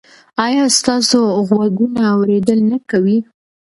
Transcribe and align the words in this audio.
ایا 0.45 0.65
ستاسو 0.79 1.19
غوږونه 1.47 2.01
اوریدل 2.15 2.59
نه 2.71 2.77
کوي؟ 2.89 3.17